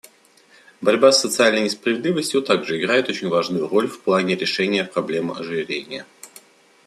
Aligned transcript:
Борьба 0.81 1.11
с 1.11 1.21
социальной 1.21 1.61
несправедливостью 1.61 2.41
также 2.41 2.79
играет 2.79 3.07
очень 3.07 3.29
важную 3.29 3.67
роль 3.67 3.87
в 3.87 4.01
плане 4.01 4.33
решения 4.35 4.83
проблемы 4.83 5.37
ожирения. 5.37 6.07